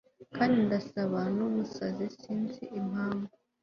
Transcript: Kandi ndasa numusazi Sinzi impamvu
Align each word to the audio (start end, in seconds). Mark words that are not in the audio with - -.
Kandi 0.35 0.55
ndasa 0.65 1.01
numusazi 1.35 2.05
Sinzi 2.19 2.63
impamvu 2.79 3.33